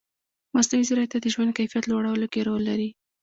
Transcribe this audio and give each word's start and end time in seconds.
مصنوعي 0.55 0.85
ځیرکتیا 0.89 1.19
د 1.21 1.27
ژوند 1.33 1.51
کیفیت 1.57 1.83
لوړولو 1.87 2.27
کې 2.33 2.45
رول 2.47 2.61
لري. 2.69 2.89